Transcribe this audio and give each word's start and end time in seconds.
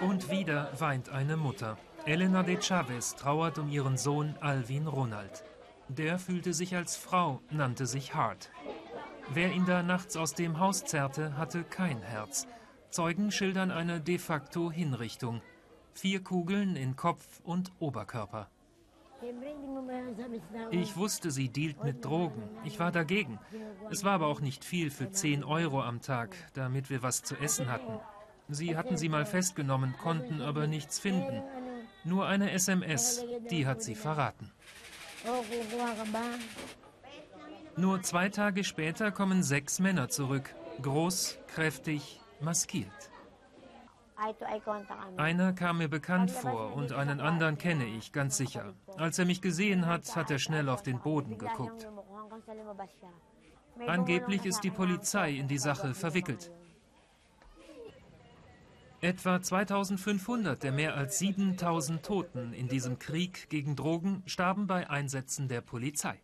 Und 0.00 0.30
wieder 0.30 0.70
weint 0.78 1.08
eine 1.08 1.36
Mutter. 1.36 1.78
Elena 2.04 2.42
de 2.42 2.60
Chavez 2.60 3.14
trauert 3.14 3.58
um 3.58 3.70
ihren 3.70 3.96
Sohn 3.96 4.34
Alvin 4.40 4.86
Ronald. 4.86 5.42
Der 5.88 6.18
fühlte 6.18 6.52
sich 6.52 6.76
als 6.76 6.96
Frau, 6.96 7.40
nannte 7.50 7.86
sich 7.86 8.14
Hart. 8.14 8.50
Wer 9.32 9.52
ihn 9.52 9.64
da 9.64 9.82
nachts 9.82 10.16
aus 10.16 10.34
dem 10.34 10.60
Haus 10.60 10.84
zerrte, 10.84 11.38
hatte 11.38 11.64
kein 11.64 12.02
Herz. 12.02 12.46
Zeugen 12.90 13.30
schildern 13.30 13.70
eine 13.70 14.00
de 14.00 14.18
facto 14.18 14.70
Hinrichtung. 14.70 15.40
Vier 15.94 16.22
Kugeln 16.22 16.76
in 16.76 16.94
Kopf 16.94 17.40
und 17.42 17.72
Oberkörper. 17.78 18.50
Ich 20.70 20.96
wusste, 20.96 21.30
sie 21.30 21.48
dealt 21.48 21.82
mit 21.82 22.04
Drogen. 22.04 22.42
Ich 22.64 22.78
war 22.78 22.92
dagegen. 22.92 23.38
Es 23.90 24.04
war 24.04 24.12
aber 24.12 24.26
auch 24.26 24.40
nicht 24.40 24.64
viel 24.64 24.90
für 24.90 25.10
10 25.10 25.42
Euro 25.42 25.82
am 25.82 26.02
Tag, 26.02 26.36
damit 26.52 26.90
wir 26.90 27.02
was 27.02 27.22
zu 27.22 27.34
essen 27.36 27.70
hatten. 27.70 27.98
Sie 28.48 28.76
hatten 28.76 28.96
sie 28.96 29.08
mal 29.08 29.26
festgenommen, 29.26 29.96
konnten 29.98 30.40
aber 30.40 30.66
nichts 30.66 30.98
finden. 30.98 31.42
Nur 32.04 32.26
eine 32.26 32.52
SMS, 32.52 33.24
die 33.50 33.66
hat 33.66 33.82
sie 33.82 33.94
verraten. 33.94 34.52
Nur 37.76 38.02
zwei 38.02 38.28
Tage 38.28 38.64
später 38.64 39.10
kommen 39.10 39.42
sechs 39.42 39.80
Männer 39.80 40.08
zurück. 40.08 40.54
Groß, 40.80 41.38
kräftig, 41.48 42.20
maskiert. 42.40 43.10
Einer 45.16 45.52
kam 45.52 45.78
mir 45.78 45.88
bekannt 45.88 46.30
vor 46.30 46.74
und 46.74 46.92
einen 46.92 47.20
anderen 47.20 47.58
kenne 47.58 47.84
ich 47.84 48.12
ganz 48.12 48.36
sicher. 48.36 48.72
Als 48.96 49.18
er 49.18 49.26
mich 49.26 49.42
gesehen 49.42 49.86
hat, 49.86 50.16
hat 50.16 50.30
er 50.30 50.38
schnell 50.38 50.68
auf 50.68 50.82
den 50.82 51.00
Boden 51.00 51.36
geguckt. 51.36 51.86
Angeblich 53.86 54.46
ist 54.46 54.62
die 54.64 54.70
Polizei 54.70 55.32
in 55.32 55.48
die 55.48 55.58
Sache 55.58 55.92
verwickelt. 55.92 56.50
Etwa 59.06 59.40
2500 59.40 60.60
der 60.64 60.72
mehr 60.72 60.96
als 60.96 61.20
7000 61.20 62.04
Toten 62.04 62.52
in 62.52 62.66
diesem 62.66 62.98
Krieg 62.98 63.48
gegen 63.48 63.76
Drogen 63.76 64.24
starben 64.26 64.66
bei 64.66 64.90
Einsätzen 64.90 65.46
der 65.46 65.60
Polizei. 65.60 66.18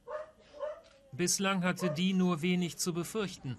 Bislang 1.13 1.63
hatte 1.63 1.91
die 1.91 2.13
nur 2.13 2.43
wenig 2.43 2.79
zu 2.79 2.93
befürchten. 2.93 3.57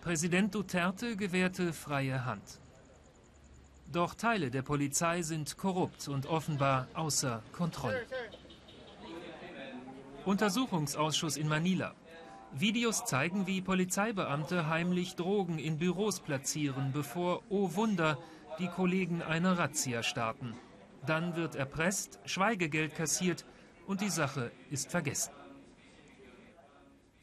Präsident 0.00 0.52
Duterte 0.52 1.14
gewährte 1.14 1.72
freie 1.72 2.24
Hand. 2.24 2.58
Doch 3.92 4.14
Teile 4.14 4.50
der 4.50 4.62
Polizei 4.62 5.22
sind 5.22 5.56
korrupt 5.56 6.08
und 6.08 6.26
offenbar 6.26 6.88
außer 6.94 7.44
Kontrolle. 7.52 8.04
Untersuchungsausschuss 10.24 11.36
in 11.36 11.46
Manila. 11.46 11.94
Videos 12.52 13.04
zeigen, 13.04 13.46
wie 13.46 13.60
Polizeibeamte 13.60 14.66
heimlich 14.66 15.14
Drogen 15.14 15.60
in 15.60 15.78
Büros 15.78 16.18
platzieren, 16.18 16.90
bevor, 16.92 17.42
oh 17.48 17.76
Wunder, 17.76 18.18
die 18.58 18.68
Kollegen 18.68 19.22
eine 19.22 19.58
Razzia 19.58 20.02
starten. 20.02 20.54
Dann 21.04 21.36
wird 21.36 21.54
erpresst, 21.54 22.18
Schweigegeld 22.24 22.94
kassiert 22.94 23.44
und 23.86 24.00
die 24.00 24.10
Sache 24.10 24.50
ist 24.70 24.90
vergessen. 24.90 25.32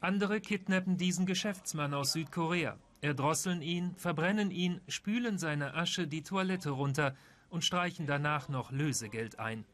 Andere 0.00 0.40
kidnappen 0.40 0.96
diesen 0.96 1.26
Geschäftsmann 1.26 1.94
aus 1.94 2.12
Südkorea. 2.12 2.76
Erdrosseln 3.00 3.62
ihn, 3.62 3.94
verbrennen 3.96 4.50
ihn, 4.50 4.80
spülen 4.88 5.38
seine 5.38 5.74
Asche 5.74 6.06
die 6.06 6.22
Toilette 6.22 6.70
runter 6.70 7.14
und 7.50 7.64
streichen 7.64 8.06
danach 8.06 8.48
noch 8.48 8.70
Lösegeld 8.70 9.38
ein. 9.38 9.64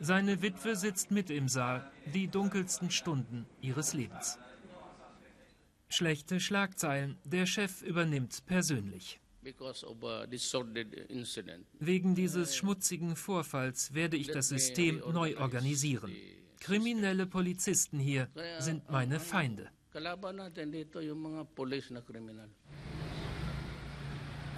Seine 0.00 0.42
Witwe 0.42 0.74
sitzt 0.74 1.10
mit 1.12 1.30
im 1.30 1.48
Saal, 1.48 1.88
die 2.12 2.26
dunkelsten 2.26 2.90
Stunden 2.90 3.46
ihres 3.60 3.94
Lebens. 3.94 4.38
Schlechte 5.88 6.40
Schlagzeilen. 6.40 7.18
Der 7.24 7.46
Chef 7.46 7.82
übernimmt 7.82 8.44
persönlich. 8.46 9.21
Wegen 11.80 12.14
dieses 12.14 12.56
schmutzigen 12.56 13.16
Vorfalls 13.16 13.92
werde 13.92 14.16
ich 14.16 14.28
das 14.28 14.48
System 14.48 15.02
neu 15.12 15.36
organisieren. 15.38 16.12
Kriminelle 16.60 17.26
Polizisten 17.26 17.98
hier 17.98 18.28
sind 18.60 18.88
meine 18.88 19.18
Feinde. 19.18 19.68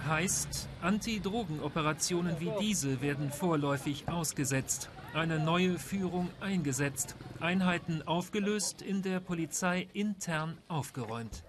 Heißt, 0.07 0.69
Anti-Drogen-Operationen 0.81 2.39
wie 2.39 2.51
diese 2.61 3.01
werden 3.01 3.31
vorläufig 3.31 4.07
ausgesetzt, 4.07 4.91
eine 5.15 5.39
neue 5.39 5.79
Führung 5.79 6.29
eingesetzt, 6.41 7.15
Einheiten 7.39 8.03
aufgelöst, 8.03 8.83
in 8.83 9.01
der 9.01 9.19
Polizei 9.19 9.87
intern 9.93 10.59
aufgeräumt. 10.67 11.43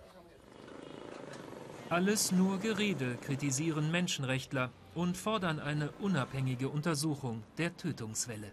Alles 1.89 2.33
nur 2.33 2.59
Gerede, 2.59 3.17
kritisieren 3.17 3.93
Menschenrechtler 3.93 4.73
und 4.95 5.17
fordern 5.17 5.61
eine 5.61 5.93
unabhängige 6.01 6.69
Untersuchung 6.69 7.45
der 7.59 7.77
Tötungswelle. 7.77 8.51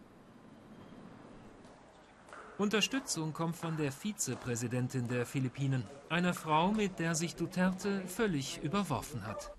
Unterstützung 2.60 3.34
kommt 3.34 3.56
von 3.56 3.76
der 3.76 3.92
Vizepräsidentin 3.92 5.08
der 5.08 5.26
Philippinen, 5.26 5.84
einer 6.10 6.36
Frau, 6.36 6.72
mit 6.72 7.00
der 7.00 7.16
sich 7.16 7.36
Duterte 7.36 8.04
völlig 8.06 8.62
überworfen 8.62 9.26
hat. 9.26 9.52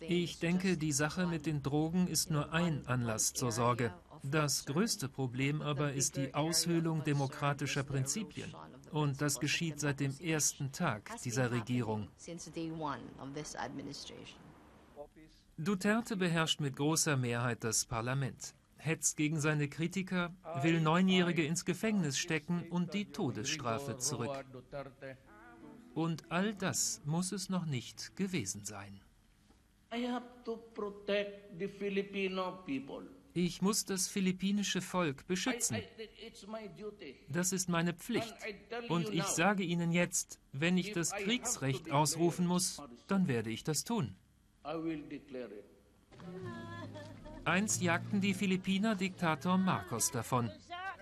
Ich 0.00 0.38
denke, 0.38 0.76
die 0.76 0.92
Sache 0.92 1.26
mit 1.26 1.46
den 1.46 1.62
Drogen 1.62 2.06
ist 2.06 2.30
nur 2.30 2.52
ein 2.52 2.86
Anlass 2.86 3.32
zur 3.32 3.50
Sorge. 3.50 3.90
Das 4.22 4.66
größte 4.66 5.08
Problem 5.08 5.62
aber 5.62 5.94
ist 5.94 6.16
die 6.16 6.34
Aushöhlung 6.34 7.02
demokratischer 7.04 7.82
Prinzipien. 7.82 8.54
Und 8.94 9.20
das 9.20 9.38
geschieht 9.38 9.78
seit 9.80 10.00
dem 10.00 10.18
ersten 10.20 10.72
Tag 10.72 11.20
dieser 11.22 11.50
Regierung. 11.50 12.08
Duterte 15.58 16.16
beherrscht 16.16 16.60
mit 16.60 16.76
großer 16.76 17.16
Mehrheit 17.16 17.62
das 17.62 17.84
Parlament 17.84 18.54
hetzt 18.84 19.16
gegen 19.16 19.40
seine 19.40 19.68
Kritiker, 19.68 20.34
will 20.62 20.80
Neunjährige 20.80 21.44
ins 21.44 21.64
Gefängnis 21.64 22.18
stecken 22.18 22.66
und 22.70 22.92
die 22.92 23.06
Todesstrafe 23.06 23.96
zurück. 23.96 24.44
Und 25.94 26.30
all 26.30 26.54
das 26.54 27.00
muss 27.04 27.32
es 27.32 27.48
noch 27.48 27.64
nicht 27.64 28.14
gewesen 28.16 28.64
sein. 28.64 29.00
Ich 33.36 33.60
muss 33.60 33.84
das 33.84 34.06
philippinische 34.06 34.80
Volk 34.80 35.26
beschützen. 35.26 35.78
Das 37.28 37.50
ist 37.50 37.68
meine 37.68 37.92
Pflicht. 37.92 38.32
Und 38.88 39.12
ich 39.12 39.24
sage 39.24 39.64
Ihnen 39.64 39.90
jetzt, 39.90 40.38
wenn 40.52 40.78
ich 40.78 40.92
das 40.92 41.10
Kriegsrecht 41.10 41.90
ausrufen 41.90 42.46
muss, 42.46 42.80
dann 43.08 43.26
werde 43.26 43.50
ich 43.50 43.64
das 43.64 43.82
tun. 43.82 44.14
Einst 47.44 47.82
jagten 47.82 48.20
die 48.20 48.34
Philippiner 48.34 48.94
Diktator 48.94 49.58
Marcos 49.58 50.12
davon. 50.12 50.50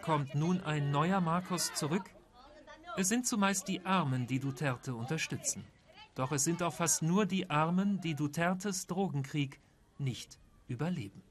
Kommt 0.00 0.34
nun 0.34 0.62
ein 0.62 0.91
neuer 0.91 1.20
Marcos 1.20 1.75
zurück? 1.75 2.10
Es 2.97 3.09
sind 3.09 3.26
zumeist 3.26 3.69
die 3.69 3.84
Armen, 3.84 4.26
die 4.26 4.41
Duterte 4.41 4.94
unterstützen. 4.94 5.64
Doch 6.14 6.32
es 6.32 6.44
sind 6.44 6.62
auch 6.62 6.75
fast 6.75 7.03
nur 7.03 7.26
die 7.26 7.50
Armen, 7.50 8.00
die 8.00 8.14
Dutertes 8.14 8.87
Drogenkrieg 8.87 9.60
nicht 9.99 10.38
überleben. 10.66 11.22